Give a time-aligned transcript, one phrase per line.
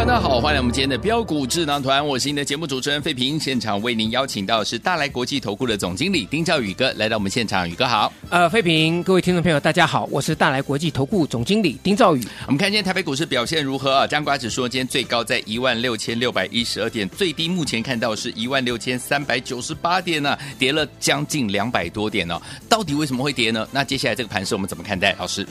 [0.00, 3.38] 大家好，欢迎来我们今天的标股智囊团，我是您的节目主持人费平。
[3.38, 8.10] 现场为您邀请到的是大来国际投顾的总经理丁兆宇哥来到我们现场，宇哥好。
[8.30, 12.26] 呃，费平，各位听众朋友，大家好，我是大来国际投顾总经理丁兆宇。
[12.46, 14.06] 我们看今天台北股市表现如何啊？
[14.06, 22.40] 加权指数今天最高在一万六千六百一十二点，最低目前看到是一万六千三百九十八点呢、啊，跌了将近两百多点哦。
[22.70, 23.68] 到底为什么会跌呢？
[23.70, 25.14] 那接下来这个盘势我们怎么看待？
[25.18, 25.46] 老师，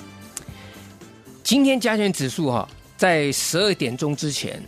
[1.43, 2.78] 今天加权指数哈、啊。
[2.99, 4.61] 在十二点钟之前，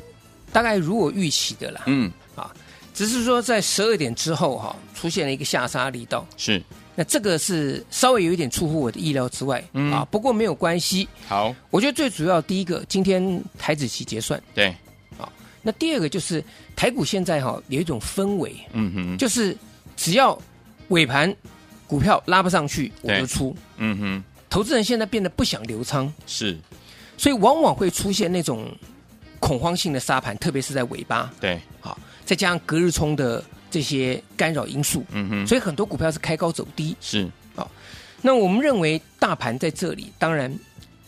[0.53, 2.09] 大概如我预期的啦，嗯。
[2.33, 2.49] 啊，
[2.93, 6.63] 只是说在十二点之后哈、啊，出现了一个下杀力道，是，
[6.95, 9.91] 那这个是稍微有一点出乎我的意料之外，嗯。
[9.91, 11.09] 啊，不过没有关系。
[11.27, 14.67] 好，我觉得最主要第一个，今天台子期结算，对，
[15.17, 15.27] 啊，
[15.61, 16.41] 那第二个就是
[16.73, 19.55] 台股现在哈、啊、有一种氛围，嗯哼，就是
[19.97, 20.41] 只要
[20.87, 21.35] 尾盘
[21.85, 26.57] 股票拉不上去，我就出，嗯哼，投资人现在变得不想留仓，是。
[27.21, 28.67] 所以往往会出现那种
[29.39, 31.31] 恐慌性的杀盘，特别是在尾巴。
[31.39, 36.97] 对，好，再加上隔日冲的这些干扰因素，嗯哼，所以很多股票是开高走低。
[36.99, 37.69] 是，好，
[38.23, 40.51] 那我们认为大盘在这里，当然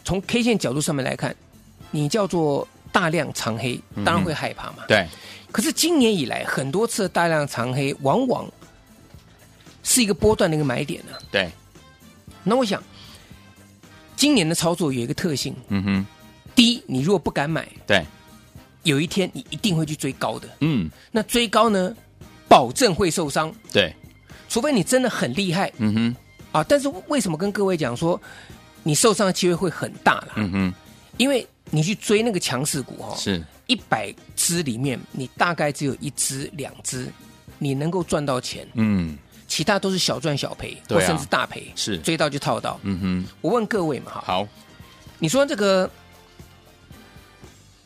[0.05, 1.35] 从 K 线角度上面来看，
[1.89, 4.83] 你叫做大量长黑，当然会害怕嘛。
[4.83, 5.07] 嗯、对。
[5.51, 8.47] 可是今年以来很多次大量长黑，往往
[9.81, 11.17] 是一个波段的一个买点呢、啊。
[11.31, 11.49] 对。
[12.43, 12.83] 那我想。
[14.23, 16.05] 今年的操作有一个特性，嗯哼，
[16.55, 18.05] 第一，你如果不敢买，对，
[18.83, 21.93] 有一天你一定会去追高的，嗯，那追高呢，
[22.47, 23.93] 保证会受伤，对，
[24.47, 26.15] 除非你真的很厉害，嗯哼，
[26.53, 28.17] 啊，但是为什么跟各位讲说，
[28.81, 30.73] 你受伤的机会会很大了，嗯哼，
[31.17, 33.43] 因为你去追那个强势股哈，是。
[33.67, 37.11] 一百只里面，你大概只有一只两只，
[37.59, 39.17] 你能够赚到钱，嗯。
[39.53, 41.95] 其他都是小赚小赔，或甚至大赔，是。
[41.99, 42.79] 追到就套到。
[42.81, 44.47] 嗯哼，我问各位嘛，哈，好，
[45.19, 45.87] 你说这个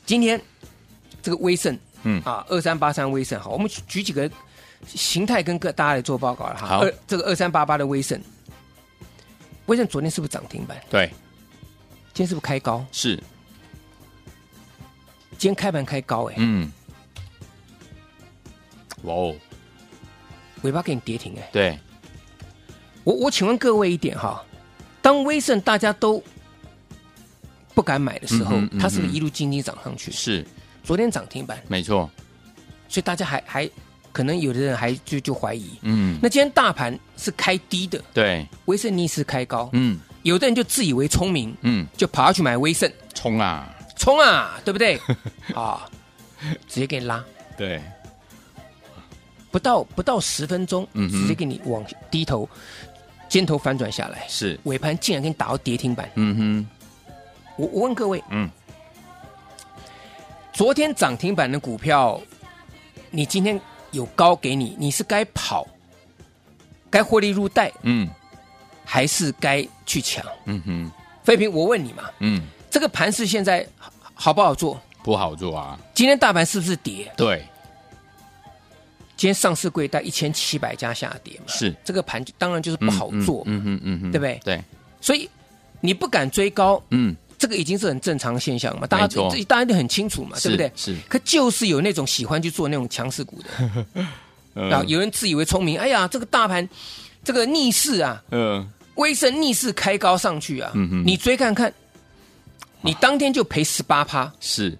[0.05, 0.41] 今天
[1.21, 2.23] 这个威盛，嗯。
[2.23, 4.31] 啊，二三八三威盛，好，我们举举几个
[4.87, 6.67] 形态跟各大家来做报告了哈。
[6.67, 8.17] 好，二这个二三八八的威盛，
[9.65, 10.81] 威盛昨天是不是涨停板？
[10.89, 11.07] 对，
[12.13, 12.85] 今天是不是开高？
[12.93, 13.17] 是，
[15.37, 16.71] 今天开盘开高，哎，嗯，
[19.01, 19.35] 哇哦。
[20.63, 21.79] 尾巴给你跌停哎，对，
[23.03, 24.43] 我我请问各位一点哈，
[25.01, 26.21] 当威盛大家都
[27.73, 30.11] 不敢买的时候，嗯嗯、它是不是一路静静涨上去？
[30.11, 30.45] 是，
[30.83, 32.09] 昨天涨停板，没错，
[32.89, 33.69] 所以大家还还
[34.11, 44.99] 可能有的人还就就怀疑，嗯，那今天大盘是开低的，对，威盛逆势开高，嗯，有的人就自以为聪明，嗯，就跑下去买威盛，冲啊，冲啊，对不对？
[45.53, 45.87] 啊，
[46.67, 47.23] 直接给你拉，
[47.55, 47.81] 对。
[49.57, 52.47] 不到不到十分钟，嗯，直接给你往低头，
[53.27, 54.59] 尖头反转下来，是。
[54.65, 56.67] 尾盘竟然给你打到跌停板，嗯哼，
[57.55, 58.47] 我我问各位，嗯，
[60.53, 62.21] 昨天涨停板的股票，
[63.09, 63.59] 你今天
[63.89, 65.67] 有高给你，你是该跑，
[66.87, 68.07] 该获利入袋，嗯，
[68.85, 70.23] 还是该去抢？
[70.45, 70.91] 嗯哼，
[71.23, 73.67] 废品，我问你嘛，嗯，这个盘是现在
[74.13, 74.79] 好不好做？
[75.01, 77.11] 不好做啊，今天大盘是不是跌？
[77.17, 77.43] 对。
[79.17, 81.45] 今天上市柜带一千七百家下跌嘛？
[81.47, 81.75] 是。
[81.83, 84.39] 这个盘当然就是不好做，嗯嗯嗯哼，对不对？
[84.45, 84.63] 对，
[85.01, 85.27] 所以
[85.81, 90.71] 你不敢追高，嗯，这个已经是很正常的现象嘛，大家自己大家都很清楚嘛，对不对？
[90.75, 96.67] 是，可就是有那种喜欢去做那种强势股的，啊， 有人自以为聪明，哎呀，这个大盘
[97.23, 101.73] 这个逆势啊，嗯，微升逆势开高上去啊，嗯哼，你追看看，
[102.81, 104.77] 你当天就赔十八趴，是。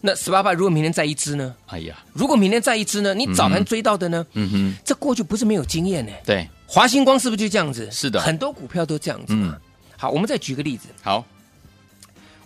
[0.00, 1.54] 那十八八，如果明天再一只呢？
[1.66, 3.12] 哎呀，如果明天再一只呢？
[3.14, 4.24] 你早盘追到的呢？
[4.34, 6.12] 嗯哼，这过去不是没有经验呢。
[6.24, 7.90] 对，华星光是不是就这样子？
[7.90, 9.58] 是的，很多股票都这样子嘛。
[9.96, 10.88] 好，我们再举个例子。
[11.02, 11.26] 好，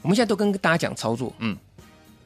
[0.00, 1.30] 我们现在都跟大家讲操作。
[1.40, 1.54] 嗯，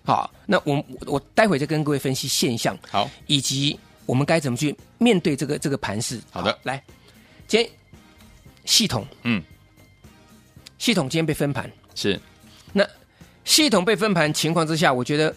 [0.05, 2.79] 好，那我我待会再跟各位分析现象。
[2.89, 3.77] 好，以及
[4.07, 6.21] 我们该怎么去面对这个这个盘势。
[6.31, 6.81] 好的，来，
[7.49, 7.69] 今天
[8.65, 9.43] 系统，嗯，
[10.79, 12.21] 系统今天被分盘是，
[12.73, 12.87] 那。
[13.47, 15.35] 系统被分盘情况之下，我觉得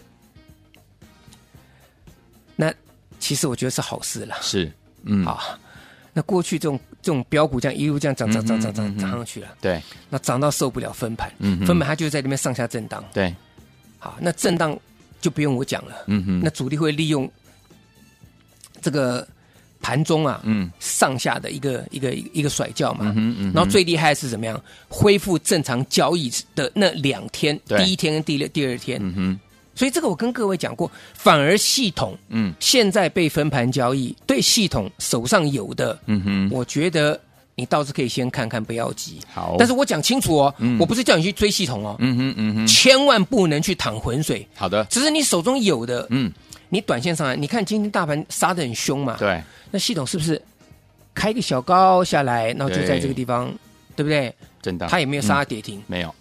[2.56, 2.70] 那
[3.18, 4.36] 其实我觉得是好事了。
[4.42, 4.70] 是，
[5.04, 5.58] 嗯，好。
[6.12, 13.32] 那过去这种这种标股这样一路这样涨涨涨涨涨涨上去了，对，那涨到受不了分盘，嗯，分盘它就在那边上下震荡，对，
[13.96, 14.76] 好，那震荡
[15.20, 17.30] 就不用我讲了，嗯哼，那主力会利用
[18.82, 19.26] 这个
[19.80, 24.60] 盘中啊，嗯，上下的一个一个一个甩叫嘛，嗯嗯，然后最厉害是怎么样？
[24.88, 29.40] 恢复正常交易的那两天，第一天跟第六第二天，嗯哼。
[29.72, 37.18] 所以这个我跟各位讲过，反而系统，嗯，现在被分盘交易，对系统手上有的，嗯哼，我觉得
[37.54, 39.20] 你倒是可以先看看，不要急。
[39.32, 44.46] 好，但是我讲清楚哦，嗯、我不是叫你去追系统哦，嗯哼嗯哼，千万不能去淌浑水。
[44.54, 46.30] 好的，只是你手中有的，嗯，
[46.70, 50.40] 你短线上来，你看今天大盘杀的很凶嘛，对，那系统是不是
[51.12, 53.46] 开个小高下来，然后就在这个地方，
[53.94, 54.34] 对，对不对？
[54.62, 56.14] 震荡，它也没有杀跌停，嗯、没有，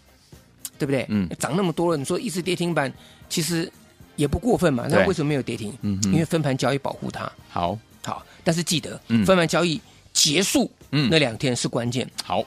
[0.77, 1.05] 对不对？
[1.09, 2.91] 嗯，涨那么多了，你说一次跌停板。
[3.29, 3.71] 其实
[4.15, 5.71] 也不过分嘛，那为什么没有跌停？
[5.81, 7.31] 嗯，因为分盘交易保护它。
[7.47, 9.79] 好，好，但是记得，分盘交易
[10.13, 12.09] 结束，嗯，那两天是关键。
[12.23, 12.43] 好，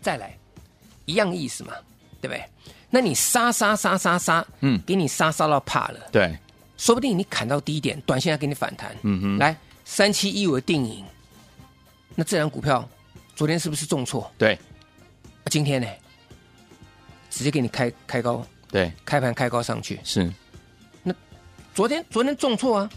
[0.00, 0.32] 再来，
[1.06, 1.72] 一样意思嘛，
[2.20, 2.44] 对不对？
[2.88, 6.38] 那你杀杀杀杀杀，嗯，给你杀杀到怕了，对，
[6.80, 8.96] 说不定你砍到低点，短线要给你反弹。
[9.02, 9.54] 嗯哼，来
[9.84, 11.04] 三七一五的定颖，
[12.14, 12.88] 那这张股票
[13.36, 14.32] 昨天是不是重挫？
[14.38, 14.58] 对，
[15.50, 15.86] 今天呢，
[17.28, 18.42] 直接给你开开高。
[18.70, 20.00] 对，开盘开高上去。
[20.02, 20.32] 是，
[21.02, 21.14] 那
[21.74, 22.90] 昨天昨天重挫啊，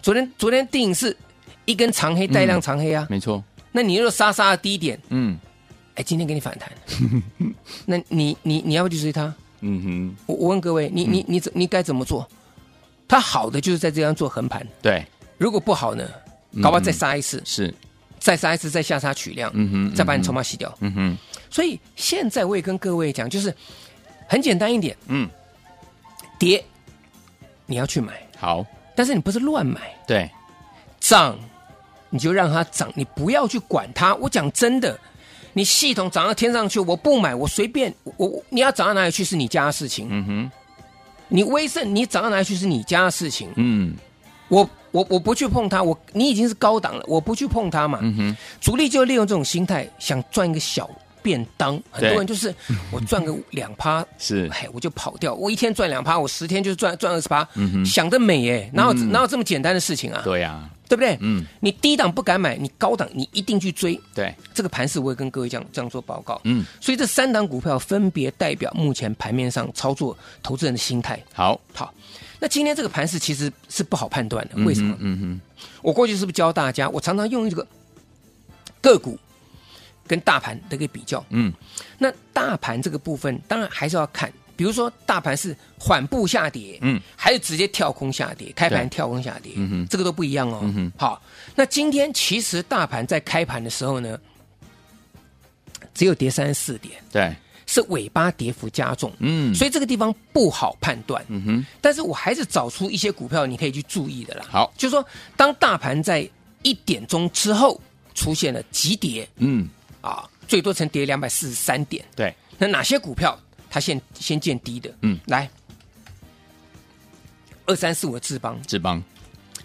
[0.00, 1.14] 昨天昨天定影是
[1.66, 3.44] 一根长黑带量长黑啊，嗯、没错。
[3.72, 5.38] 那你又杀杀的低点，嗯，
[5.96, 6.72] 哎，今天给你反弹，
[7.84, 9.34] 那你你你要不要去追它？
[9.60, 12.26] 嗯哼，我我问各位，你你你怎你该怎么做？
[13.08, 15.04] 它好的就是在这样做横盘，对。
[15.38, 16.06] 如果不好呢，
[16.62, 17.74] 搞不好再杀一次，是，
[18.20, 21.18] 再杀一次再下杀取量，嗯哼，再把你筹码洗掉，嗯哼。
[21.50, 23.52] 所以现在我也跟各位讲，就是。
[24.30, 25.26] 很简单一点，嗯，
[26.38, 26.62] 跌，
[27.64, 28.62] 你要去买，好，
[28.94, 30.30] 但是你不是乱买，对，
[31.00, 31.34] 涨，
[32.10, 34.14] 你就让它涨，你不要去管它。
[34.16, 35.00] 我讲真的，
[35.54, 40.50] 你系统涨到天上去，我不买，我随便，我你要涨到哪里去是你家的事情，嗯哼，
[41.28, 43.94] 你威盛你涨到哪里去是你家的事情，嗯，
[44.48, 50.88] 我我我不去碰它，我你已经是高档了，我不去碰它嘛，嗯哼，主力就利用这种心态想赚一个小。
[51.22, 52.54] 便当，很多人就是
[52.90, 55.34] 我赚个两趴，是，哎，我就跑掉。
[55.34, 57.46] 我一天赚两趴，我十天就赚赚二十趴，
[57.84, 60.22] 想得美哎，哪有哪有这么简单的事情啊？
[60.24, 61.16] 对呀，对不对？
[61.20, 63.98] 嗯，你低档不敢买，你高档你一定去追。
[64.14, 66.40] 对，这个盘势我也跟各位讲这样做报告。
[66.44, 71.22] 嗯，所以这三档股票分别代表目前盘面上操作投资人的心态。
[71.32, 71.92] 好，好，
[72.38, 74.96] 那今天这个盘势其实是不好判断的，为什么？
[75.00, 75.40] 嗯哼，
[75.82, 76.88] 我过去是不是教大家？
[76.88, 77.66] 我常常用这个
[78.80, 79.18] 个股。
[80.08, 81.52] 跟大盘的一个比较，嗯，
[81.98, 91.22] 那大盘这个部分当然还是要看，比如说大盘是缓步下跌，嗯，还是直接跳空下跌，开盘跳空下跌，嗯哼，这个都不一样哦，嗯哼，好，
[91.54, 94.18] 那今天其实大盘在开盘的时候呢，
[95.94, 97.32] 只有跌三十四点，对，
[97.66, 105.06] 是尾巴跌幅加重，嗯，所以这个地方不好判断，嗯哼，但是我还是找出一些股票你可以去注意的啦，好，就是说
[105.36, 106.28] 当大盘在
[106.62, 107.80] 一点钟之后
[108.14, 109.68] 出现了急跌，嗯。
[110.08, 112.02] 啊，最多曾跌两百四十三点。
[112.16, 113.38] 对，那哪些股票
[113.68, 114.90] 它先先见低的？
[115.02, 115.48] 嗯，来，
[117.66, 119.02] 二三四五的智邦，智邦，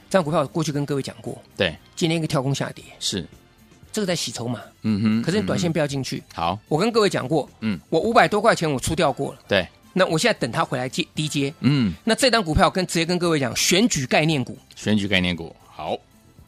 [0.10, 1.42] 这张股票过去跟各位讲过。
[1.56, 3.26] 对，今天一个跳空下跌，是
[3.94, 4.60] 这个在洗筹码。
[4.82, 6.22] 嗯哼，可是你短线不要进去。
[6.34, 9.40] 好，我跟各位讲过，嗯，我五百多块钱我出掉过了。
[9.48, 11.54] 对，那我现在等它回来接低接。
[11.62, 15.98] 嗯，那这张股票跟直接跟各位讲，选举概念股，选举概念股，好，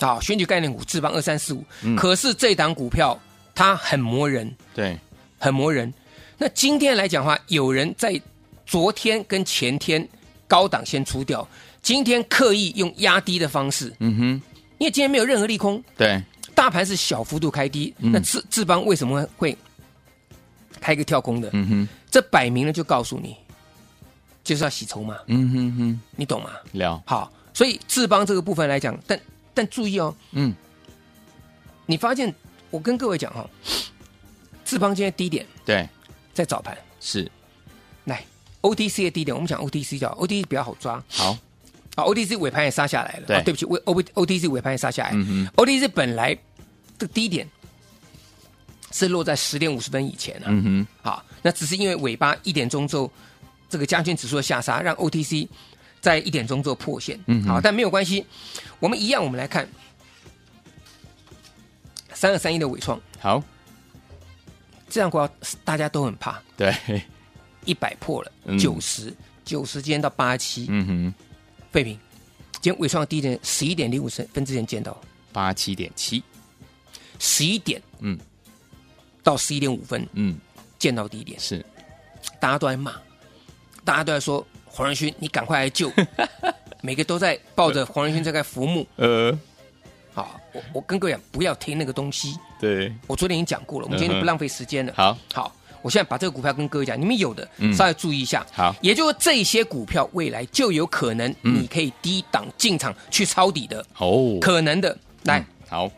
[0.01, 1.63] 好，选举概念股智邦二三四五。
[1.95, 3.17] 可是这档股票。
[3.55, 4.99] 它很磨人，对，
[5.39, 5.91] 很磨人。
[6.37, 8.21] 那今天来讲的话，有人在
[8.65, 10.05] 昨天跟前天
[10.45, 11.47] 高档先出掉，
[11.81, 14.23] 今天刻意用压低的方式，嗯哼，
[14.77, 16.21] 因为今天没有任何利空，对，
[16.53, 19.57] 大盘是小幅度开低，嗯、那智智邦为什么会
[20.81, 21.49] 开一个跳空的？
[21.53, 23.37] 嗯哼，这摆明了就告诉你，
[24.43, 26.49] 就是要洗筹码，嗯哼哼，你懂吗？
[26.73, 29.17] 了，好，所以智邦这个部分来讲，但
[29.53, 30.53] 但注意哦，嗯，
[31.85, 32.35] 你发现。
[32.75, 33.49] 我跟各位讲哈，
[34.65, 35.87] 智邦今天低点对，
[36.33, 37.31] 在早盘是，
[38.03, 38.21] 来
[38.61, 41.37] OTC 的低点，我们讲 OTC 叫 OTC 比较好抓，好。
[41.95, 45.13] 啊，OTC 尾盘也杀下来了，对，对不起，尾 OTC 尾盘也杀下来
[45.55, 46.37] ，OTC 本来
[46.99, 47.47] 的低点
[48.91, 53.09] 是落在十点五十分以前啊，嗯哼，好，那只是因为尾巴一点钟之后，
[53.69, 55.47] 这个加权指数的下杀，让 OTC
[56.01, 58.25] 在一点钟之后破线，嗯，好，但没有关系，
[58.81, 59.65] 我们一样，我们来看。
[62.15, 63.43] 三二三一的尾创，好，
[64.89, 65.29] 这样股票
[65.63, 66.73] 大家都很怕，对，
[67.65, 71.13] 一百破了，九十九十，今天到八七，嗯哼，
[71.71, 71.99] 废品，
[72.53, 74.99] 今天纬创低点十一点零五分之前见到。
[75.31, 76.23] 八七点七，
[77.19, 78.17] 十一点嗯，
[79.21, 80.39] 到十一点五分嗯，
[80.79, 81.63] 见到低点，是。
[82.39, 82.93] 大家都在骂，
[83.83, 85.91] 大家都在说黄仁勋，你赶快来救，
[86.81, 88.87] 每个都在抱着黄仁勋在盖浮木。
[88.95, 89.37] 呃，
[90.15, 92.37] 好，我我跟各位讲，不要听那个东西。
[92.57, 94.93] 对，我昨天已经讲过了，我们今天就不浪费时间了。
[94.95, 97.73] 好，好，我现在把这个股票跟各位讲，你们有的嗯。
[97.73, 98.45] 稍微注意一下。
[98.53, 98.73] 好。
[98.81, 104.97] 也就是这些股票未来就有可能你可以低档进场去抄底的，哦，可能的。
[105.23, 105.39] 来。
[105.39, 105.91] 嗯，好，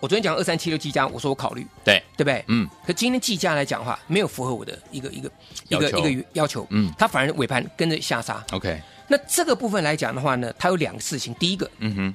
[0.00, 2.44] 我昨天讲二三七六计价，我说我考虑，对，对不对？
[2.48, 5.30] 嗯，可今天计价来讲的话，没有符合我的一个一个
[5.68, 6.92] 一个一个要求，嗯。
[6.98, 8.44] 它反而尾盘跟着下杀。
[8.50, 12.14] ，OK，那这个部分来讲的话呢，它有两个事情，第一个，嗯哼，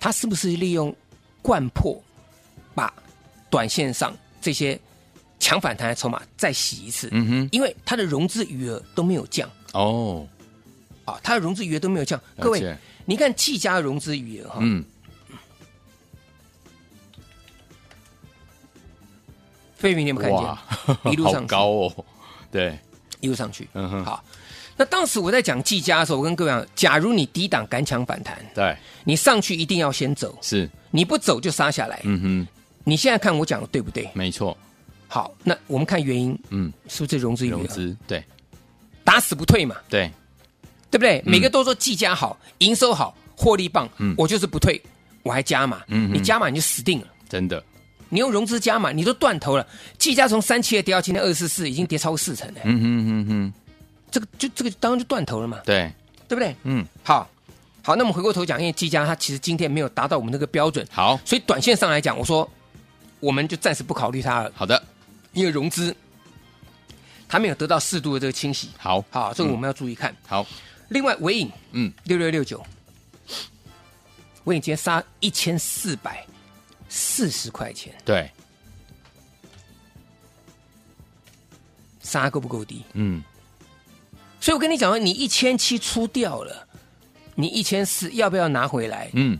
[0.00, 0.94] 它是不是利用
[1.42, 2.02] 灌破，
[2.74, 2.92] 把
[3.50, 4.78] 短线上这些
[5.38, 7.08] 强反弹的筹码再洗一次？
[7.12, 9.48] 嗯哼，因为它的融资余额都没有降。
[9.72, 10.26] 哦，
[11.04, 12.20] 啊，它的融资余额都没有降。
[12.38, 14.84] 各位，你看技嘉的融资余额哈，嗯，
[19.76, 21.12] 菲律宾你有没有看见？
[21.12, 22.04] 一路上高哦，
[22.50, 22.78] 对，
[23.20, 23.68] 一路上去。
[23.74, 24.04] 嗯哼。
[24.04, 24.24] 好，
[24.78, 32.00] 那当时我在讲技嘉的时候，我跟各位讲，假如你低档敢抢反弹，对，你上去一定要先走，是，你不走就杀下来。
[32.04, 32.48] 嗯哼，
[32.84, 34.08] 你现在看我讲的对不对？
[34.14, 34.56] 没错，
[35.08, 38.22] 好，那我们看原因，嗯，是不是融资余额融资，对，
[39.02, 39.74] 打死不退嘛？
[39.88, 40.08] 对，
[40.90, 41.20] 对不对？
[41.26, 44.80] 每个都说技嘉好，营收好，获利棒，嗯我就是不退，
[45.24, 47.06] 我还加码，嗯你加码你就死定了。
[47.28, 47.60] 真的，
[48.08, 49.66] 你用融资加码，你都断头了。
[49.98, 52.60] 技嘉从三七二跌到今天二四四，已经跌超过四成了。
[52.62, 53.52] 嗯哼哼哼，
[54.10, 55.92] 这个就这个当然就断头了嘛，对，
[56.26, 56.54] 对不对？
[56.64, 57.28] 嗯，好，
[57.82, 62.48] 好，那我们回过头讲，因为技嘉它其实今天没有达到我们那个标准，好，所以短线上来讲，我说
[63.20, 64.82] 我们就暂时不考虑它了，好的，
[65.32, 65.94] 因为融资
[67.28, 68.70] 它没有得到适度的这个清洗。
[68.78, 70.14] 好，好，这个我们要注意看。
[70.26, 70.46] 好，
[70.88, 72.64] 另外，尾影嗯，六六六九，
[74.44, 76.24] 尾影今天杀一千四百
[76.88, 78.30] 四十块钱，对，
[82.00, 82.82] 杀够不够低？
[82.94, 83.22] 嗯，
[84.40, 86.66] 所以我跟你讲说，你一千七出掉了，
[87.34, 89.10] 你一千四要不要拿回来？
[89.14, 89.38] 嗯，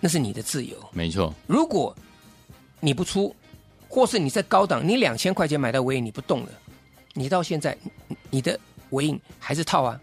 [0.00, 0.76] 那是你的自由。
[0.92, 1.94] 没错，如果
[2.80, 3.34] 你不出，
[3.88, 6.48] 或是你在高档，你两千块钱买到尾影你不动了，
[7.14, 7.76] 你到现在
[8.06, 8.58] 你你的
[8.90, 10.00] 尾影还是套啊？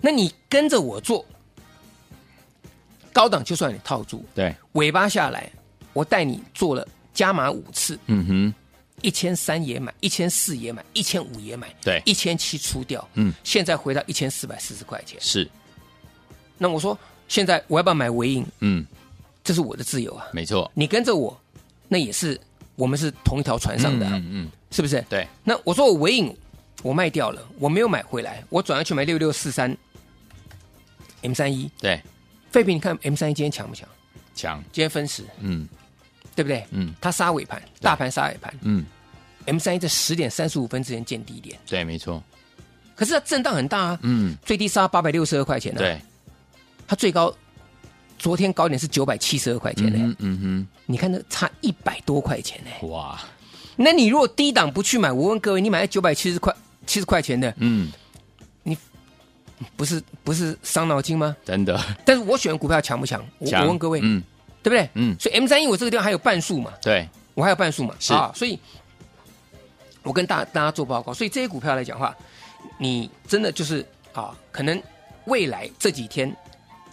[0.00, 1.26] 那你跟着我做，
[3.12, 5.50] 高档就算你套住，对，尾巴下来，
[5.92, 8.54] 我带你做了加码五次，嗯哼，
[9.02, 12.02] 一千三也买，一千四也买，一千五也买，对。
[12.04, 15.18] 一千七出掉，嗯，现在回到一千四百四十块钱。
[15.20, 15.48] 是，
[16.58, 18.46] 那我说，现在我要不要买尾影？
[18.60, 18.86] 嗯，
[19.42, 21.38] 这是我的自由啊，没错，你跟着我，
[21.88, 22.38] 那也是
[22.76, 25.04] 我们是同一条船上的、啊，嗯嗯，是不是？
[25.08, 26.36] 对，那我说我尾影
[26.82, 29.76] 我卖掉了，我没有买回来，我转而去买六六四三
[31.22, 31.70] M 三一。
[31.78, 32.00] 对，
[32.50, 33.88] 废品，你看 M 三一今天强不强？
[34.34, 35.68] 强，今天分时，嗯
[36.34, 36.66] 对不对？
[36.70, 36.94] 嗯。
[37.00, 38.54] 它杀尾盘，大盘杀尾盘。
[38.62, 38.84] 嗯
[39.46, 42.22] ，M 三一在十点三十五分之前见低点，对，没错，
[42.94, 46.00] 可是它震荡很大啊，嗯，最低杀八百六十二块钱呢、对，
[46.86, 47.34] 它最高
[48.18, 53.18] 昨天高点是九百七十二块钱呢、嗯哼嗯你看那差一百多块钱呢、哼，哇，
[53.76, 56.54] 那你如果低档不去买，我问各位，你买了九百七十块
[56.86, 57.90] 七十块钱的，嗯，
[58.62, 58.76] 你
[59.76, 61.34] 不是不是伤脑筋吗？
[61.44, 63.24] 真的，但是我选股票强不强？
[63.38, 64.22] 我问各位，嗯，
[64.62, 64.88] 对不对？
[64.94, 65.16] 嗯。
[65.18, 68.12] 所以 M 三一我这个地方还有半数嘛，对，我还有半数嘛，是。
[68.12, 68.58] 啊，所以
[70.02, 72.16] 我跟大大家做报告，所以这些股票来讲的话，
[72.78, 74.82] 你真的就是啊，可能
[75.26, 76.34] 未来这几天，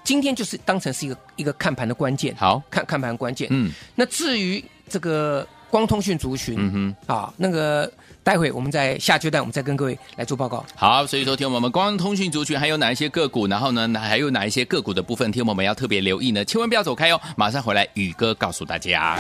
[0.03, 3.47] 今天就是当成是一个一个看盘的关键，好，看看盘关键。
[3.51, 3.71] 嗯。
[3.95, 7.13] 那至于这个光通讯族群，嗯哼。
[7.13, 7.91] 啊，那个
[8.23, 10.65] 待会我们在下阶段我们再跟各位来做报告。
[10.75, 16.43] 好，所以说听我们光通讯族群还有哪一些个股，然后呢，还有哪一些个股的部分，听我们要特别留意呢？
[16.45, 19.17] 千万不要走开哦，马上回来，宇哥告诉大家。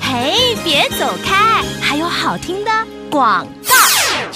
[0.00, 2.70] 嘿，别走开，还有好听的
[3.10, 3.77] 广告。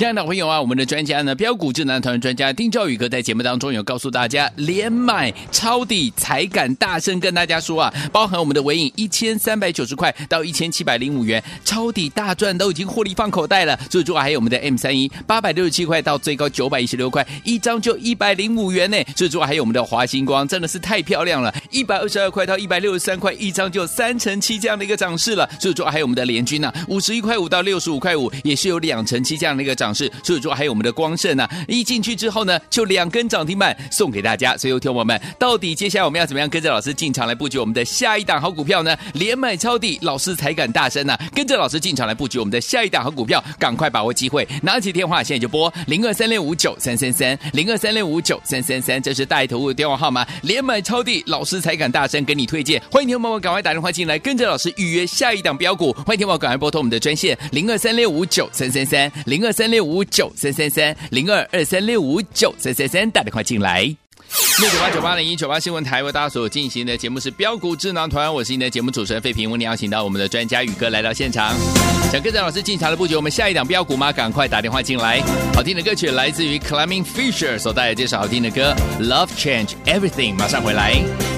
[0.02, 13.78] 亲爱的朋友啊，我们的专家呢，标股智囊团专家丁兆宇哥在节目当中有告诉大家，连买抄底才敢大声跟大家说啊，包含我们的尾影一千三百九十块到一千七百零五元，抄底大赚都已经获利放口袋了。
[13.88, 18.96] 最主要还有我们的 M 三一八百六十七块到最高九百一十六块，一张就一百零五元呢。
[19.14, 25.48] 最主要还有我们的华星光，真的是太漂亮了，一百二十二块到一百六十三块，一张就三成七这样的一个涨势了。
[25.60, 34.56] 最主要还有我们的联军呐、啊，五十一块五到六十五块五，也是有两成七这样的一个涨涨势，所以说还有我们的光圣呢、一进去之后呢，就两根涨停板送给大家。
[34.56, 38.96] 所以，听我们到底接下来我们要怎么样跟着老师进场来布局我们的下一档好股票呢？
[39.14, 50.26] 连买抄底，老师才敢大声呢、跟着老师进场来布局我们的下一档好股票，赶快把握机会，拿起电话现在就拨零二三六五九三三三零二三六五九三三三，这是大头的电话号码。
[50.42, 52.80] 连买抄底，老师才敢大声跟你推荐。
[52.90, 55.92] 欢迎听众们赶快打电话进来，跟着老师预约下一档标股。
[56.06, 63.94] 欢迎听众赶快拨通我们的专线零二三六五九三三三零二三六五九三三三零二二三六五九三三三，打电话进来。
[64.60, 71.54] 六九八九八零一九八新闻台为大家所进行的节目是标股智囊团，我是你的节目主持人费平，为你邀请到我们的专家宇哥来到现场，
[72.10, 74.10] 想跟着老师进场的布局，我们下一档标股吗？
[74.10, 75.20] 赶快打电话进来。
[75.54, 81.31] 好听的歌曲来自于 Climbing Fisher 所带来这首好听的歌 Love Change Everything，马上回来。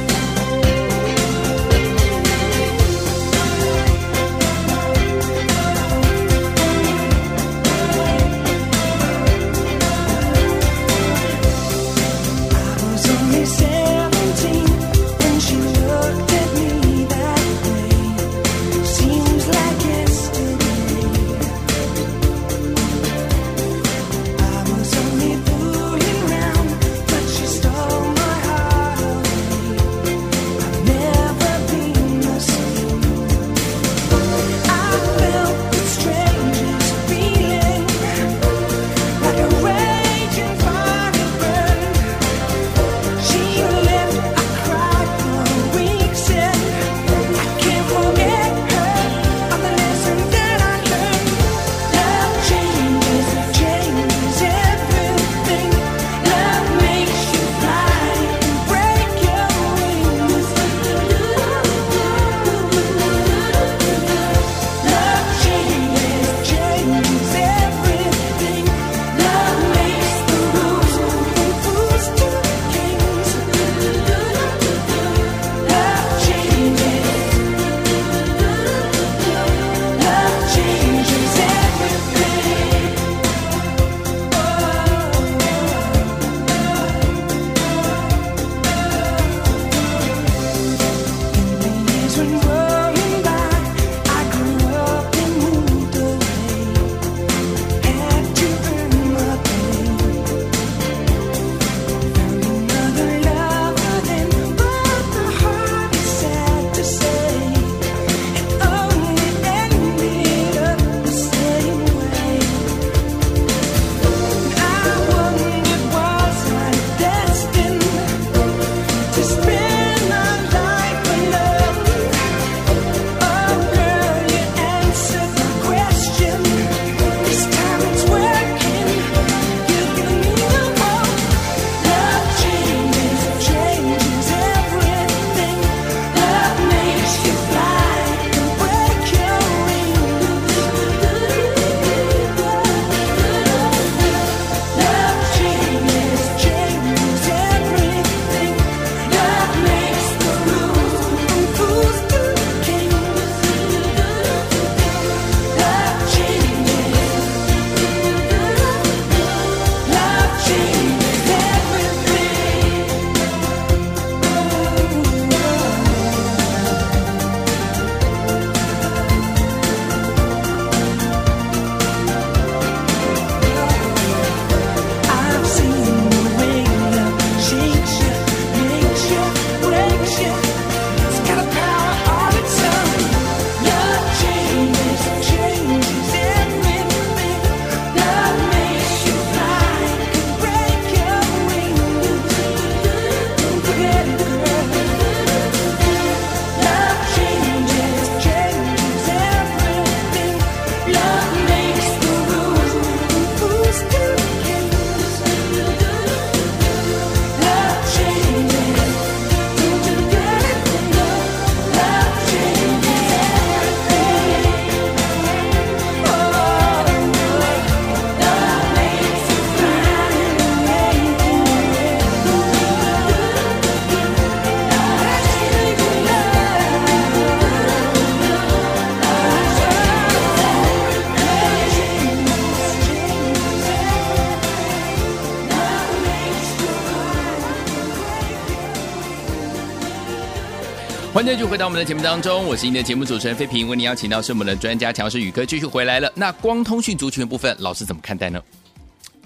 [241.14, 246.12] 欢迎继续回到我们的节目当中，我是您的节目主持人费平，为您邀请到是我们的专家强势宇哥继续回来了。
[246.16, 248.42] 那光通讯族群的部分，老师怎么看待呢？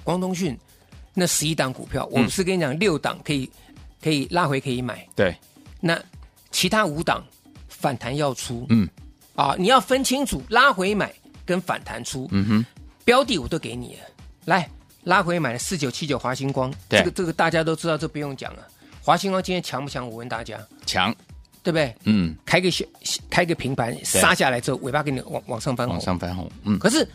[0.05, 0.55] 光通讯
[1.15, 3.51] 那十一档股票，我不是跟你讲六档可以
[4.03, 5.35] 可以拉回可以买，对，
[5.81, 5.99] 那
[6.51, 7.25] 其他五档
[7.71, 8.87] 反弹要出，嗯，
[9.35, 11.11] 啊，你要分清楚拉回买
[11.47, 12.67] 跟反弹出，嗯哼，
[13.03, 14.01] 标的我都给你了，
[14.45, 14.69] 来
[15.05, 16.99] 拉回买了四九七九华星光，对。
[16.99, 18.69] 这个这个大家都知道，这不用讲了。
[19.03, 20.07] 华星光今天强不强？
[20.07, 21.17] 我问大家，强，
[21.63, 21.95] 对不对？
[22.05, 22.85] 嗯，开个小
[23.29, 26.79] 开个平盘杀下来之后，尾巴给你往往上翻红，往上翻红，嗯。
[26.79, 27.07] 可是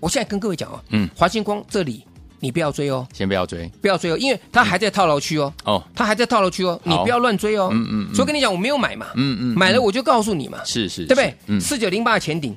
[0.00, 2.04] 我现在跟各位讲哦，嗯，华星光这里
[2.40, 8.14] 你不要追哦，先不要追，不要追哦，因为它还在套牢区哦，哦，它还在套牢区哦，你不要乱追哦，嗯嗯嗯。
[8.14, 9.58] 所以跟你讲，我没有买嘛，嗯嗯嗯。
[9.58, 11.34] 买了我就告诉你嘛，是是，对不对？
[11.46, 12.56] 嗯，四九零八的前顶，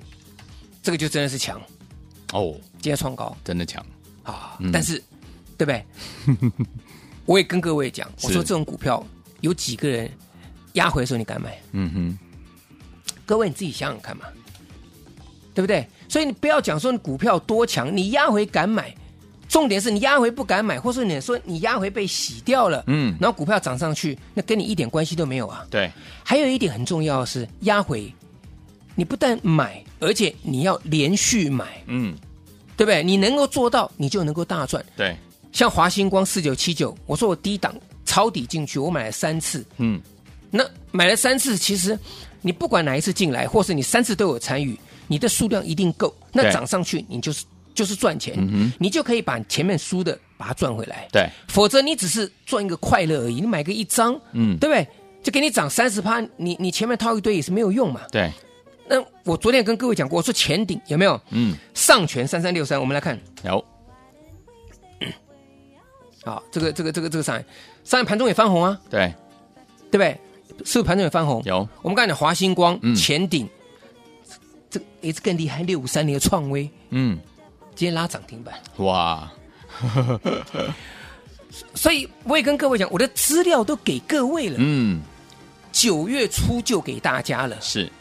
[0.82, 1.62] 这个就真的是强，
[2.34, 3.36] 哦，今天创高。
[3.44, 3.86] 真的强，
[4.24, 5.02] 啊嗯，但是
[5.58, 5.86] 对不对？
[7.26, 8.34] 我也跟各位讲，我是。
[8.34, 9.06] 说这种股票
[9.42, 10.10] 有几个人
[10.76, 11.60] 压回的时候你敢买？
[11.74, 12.20] 嗯哼，
[13.26, 14.26] 各位你自己想想看嘛，
[15.54, 15.86] 对不对？
[16.08, 18.96] 所以你不要讲说你股票多强，你压回敢买，
[19.50, 25.66] 重点是你压回不敢买，或是你说你压回被洗掉了，嗯然后股票涨上去，那跟你一点关系都没有啊。
[25.70, 25.92] 对，
[26.24, 28.14] 还有一点很重要的是压回，
[28.96, 32.16] 你不但买，而且你要连续买，嗯，
[32.78, 33.04] 对不对？
[33.04, 34.84] 你能够做到，你就能够大赚。
[34.96, 35.18] 对，
[35.52, 37.74] 像华星光四九七九，我说我低档
[38.06, 40.00] 抄底进去，我买了三次，嗯，
[40.56, 41.98] 那买了三次，其实
[42.42, 51.08] 你不管哪一次进来，或是你三次都有参与，你的数量一定够，那涨上去你就是就是赚钱，嗯你就可以把前面输的把它赚回来。
[51.12, 54.88] 对，否则你只是赚一个快乐而已，你买个一张，嗯，对不对？
[55.22, 58.02] 就给你涨三十趴，你你前面套一堆也是没有用嘛。
[58.12, 58.32] 对，
[58.88, 61.20] 那我昨天跟各位讲过，我说前顶有没有？
[61.32, 63.66] 嗯，上权三三六三，我们来看，有，
[66.24, 67.44] 好，这个这个这个这个上来，
[67.84, 69.12] 上来盘中也翻红啊，对，
[69.90, 70.18] 对不对？
[70.64, 71.42] 是不是盘中有翻红？
[71.46, 72.96] 有，我们刚才讲华星光、嗯。
[72.96, 73.48] 前顶，
[74.70, 77.20] 这个也是更厉害，六五三零的创威，嗯，
[77.76, 78.56] 今天拉涨停板。
[78.78, 79.32] 哇，
[81.74, 85.02] 所以我也跟各位讲，我的资料都给各位了，嗯，
[85.72, 87.60] 九月初就给大家了。
[87.60, 87.92] 是，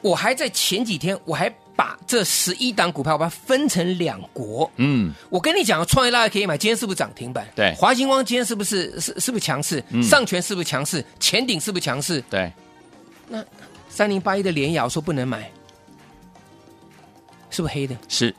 [0.00, 4.70] 我还在前几天，我还把这十一档股票把它分成两国。
[4.76, 7.46] 嗯，我跟你讲，创业拉可以买，今天是不是涨停板？
[7.54, 9.82] 对华星光今天是不是是是不是强势？
[9.90, 11.04] 嗯上权是不是强势？
[11.18, 12.22] 前顶是不是强势？
[12.28, 12.52] 对，
[13.28, 13.44] 那
[13.88, 15.50] 三零八一的联亚我说不能买，
[17.50, 17.96] 是不是黑的？
[18.08, 18.34] 是，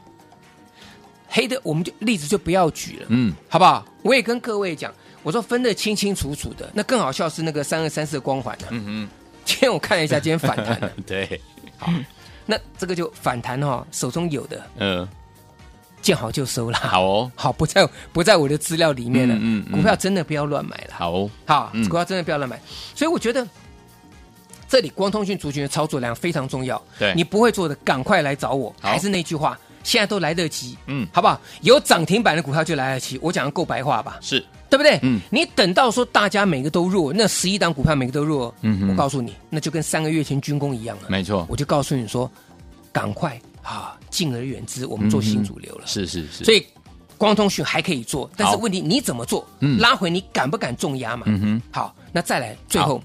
[1.27, 3.85] 黑的我们就例子就不要举了，嗯，好不好？
[4.03, 4.93] 我也跟各位讲，
[5.23, 6.69] 我说分得清清楚楚的。
[6.73, 8.69] 那更好笑是那个三二三四的光环呢、啊。
[8.71, 9.09] 嗯
[9.45, 10.89] 今天我看了一下，今天反弹了。
[10.95, 11.41] 哼， 对，
[12.45, 15.07] 那这个就反弹哈、哦，手中有的嗯，
[16.01, 16.77] 见好就收了。
[16.77, 19.35] 好哦， 好，不在不在我的资料里面了。
[19.35, 20.93] 嗯嗯嗯股票真的不要乱买了。
[20.93, 22.59] 好哦，好，嗯股票真的不要乱买。
[22.95, 23.47] 所以我觉得
[24.67, 26.81] 这里光通讯族群的操作量非常重要。
[26.99, 28.75] 对你不会做的，赶快来找我。
[28.81, 30.77] 还是那句话，现在都来得及。
[30.87, 31.39] 嗯好不好？
[31.61, 33.19] 有涨停板的股票就来得及。
[33.21, 34.17] 我讲的够白话吧？
[34.21, 34.99] 是，对不对？
[35.03, 41.03] 嗯你等到说大家每个都弱，那十一档股票每个都弱，嗯我告诉你，那就跟三个月前军工一样了。
[41.09, 42.29] 没错，我就告诉你说，
[42.91, 45.83] 赶快啊，敬而远之，我们做新主流了。
[45.85, 46.65] 是是是，所以
[47.17, 49.47] 光通讯还可以做，但是好问题你怎么做？
[49.59, 51.23] 嗯拉回你敢不敢重压嘛？
[51.27, 53.01] 嗯哼，好，那再来最后，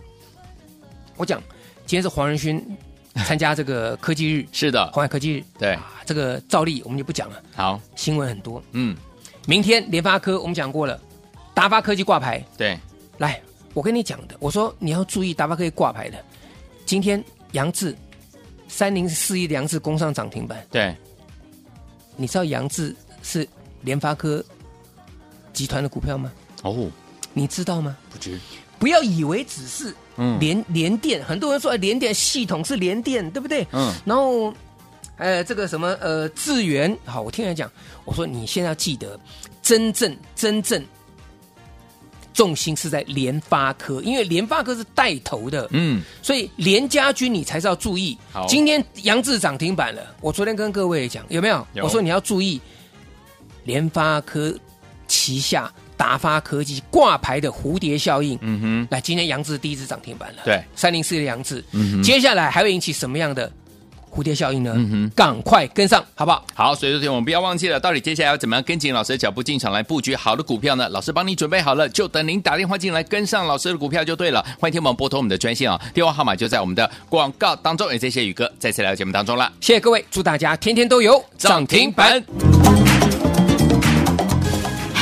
[1.16, 1.40] 我讲
[1.86, 2.64] 今天是黄仁勋
[3.24, 5.74] 参加这个科技日，是的，红海科技日，对。
[5.74, 8.62] 啊，这个照例我们就不讲了，好，新闻很多。
[8.72, 8.96] 嗯，
[9.46, 11.00] 明天联发科我们讲过了，
[11.54, 12.78] 达发科技挂牌，对，
[13.18, 13.40] 来，
[13.74, 16.24] 我跟你讲的，我说你要注意达发科技挂牌的，
[16.86, 17.94] 今天杨志
[18.68, 20.96] 三零四一的杨志攻上涨停板，对，
[22.16, 23.46] 你知道杨志是
[23.82, 24.42] 联发科
[25.52, 26.32] 集团的股票吗？
[26.62, 26.90] 哦，
[27.34, 27.96] 你知道吗？
[28.10, 28.40] 不知，
[28.78, 33.66] 不要以为只是嗯联联电，很多人说哎联电系统是联电，对不对？
[33.72, 34.52] 嗯，然后，
[35.16, 37.70] 呃，这个什么呃智源，好，我听人讲，
[38.04, 39.18] 我说你现在要记得，
[39.62, 40.82] 真正真正
[42.32, 48.46] 重心是在联发科，因为联发科是带头的，嗯，所以联家军你才是要注意好。
[48.46, 51.66] 今天杨志涨停板了，我昨天跟各位讲有没有？
[51.74, 52.60] 有我说你要注意
[53.64, 54.54] 联发科
[55.08, 58.38] 旗下达发科技挂牌的蝴蝶效应。
[58.40, 63.50] 嗯哼，那，今天杨志第一支涨停板了，对，三零四的杨志，嗯哼接下来还会引起什么样的
[64.10, 64.72] 蝴蝶效应呢？
[64.76, 66.44] 嗯哼赶快跟上，好不好？
[66.54, 70.88] 好，所以昨天我们不要忘记了，到底接下来要怎么样跟紧老师的脚步进场来布局好的股票呢？
[70.88, 74.40] 老师帮你准备好了，就等您打电话进来跟上老师的股票就对了。
[74.58, 77.90] 欢迎听我们拨通我们的专线啊，电话号码就在我们的广告当中。
[77.92, 82.22] 也谢谢宇哥再次来到节目当中了，谢谢各位，祝大家天天都有涨停板。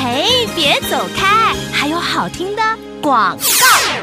[0.08, 2.62] 哎，别走开，还有好听的
[3.02, 3.36] 广。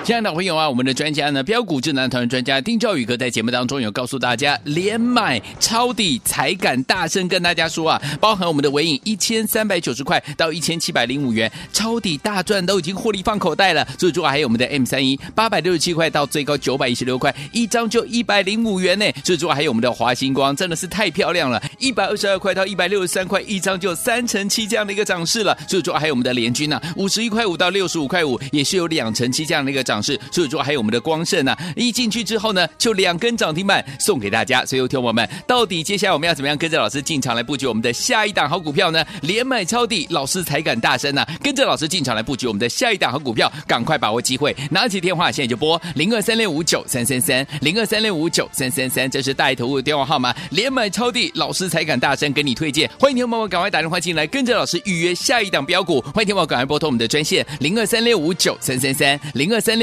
[0.04, 13.88] 亲爱的朋友啊，我们的专家呢，标股智囊团专家丁兆宇哥在节目当中有告诉大家，连买抄底才敢大声跟大家说啊，包含我们的尾影一千三百九十块到一千七百零五元，抄底大赚都已经获利放口袋了。
[13.98, 19.06] 所以说还有我们的 M 三一八百六十七块到最高九百一十六块，一张就一百零五元呢。
[19.24, 25.58] 所以说还有我们的华星光，真的是太漂亮了，一百二十二块到一百六十三块，一张就三成七这样的一个涨势了。
[25.66, 29.93] 所以说还有我们的联军啊，五十一块五到六十五块五，也是有两成七这样的一个涨。
[29.94, 34.66] 涨势，所以说还有我们的光盛啊，一进去之后呢，就两根涨停板送给大家。
[34.66, 39.06] 所以，有听友们，到底接下来我们要怎么样跟着老师进场来布局我们的下一档好股票呢？
[39.22, 50.34] 连买抄底，老师才敢大声呢、跟着老师进场来布局我们的下一档好股票，赶快把握机会，拿起电话现在就拨零二三六五九三三三零二三六五九三三三，这是大头的电话号码。
[50.50, 52.90] 连买抄底，老师才敢大声跟你推荐。
[53.00, 56.02] 欢迎听友赶快打电话进来，跟着老师预约下一档标股。
[56.14, 59.83] 欢迎听友赶快拨通我们的专线零二三六五九三三三零二三六